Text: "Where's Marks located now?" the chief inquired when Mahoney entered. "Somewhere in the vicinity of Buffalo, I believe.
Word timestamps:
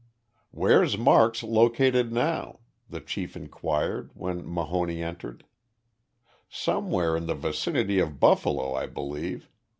"Where's 0.49 0.97
Marks 0.97 1.43
located 1.43 2.11
now?" 2.11 2.61
the 2.89 2.99
chief 3.01 3.35
inquired 3.37 4.09
when 4.15 4.51
Mahoney 4.51 5.03
entered. 5.03 5.45
"Somewhere 6.49 7.15
in 7.15 7.27
the 7.27 7.35
vicinity 7.35 7.99
of 7.99 8.19
Buffalo, 8.19 8.73
I 8.73 8.87
believe. 8.87 9.47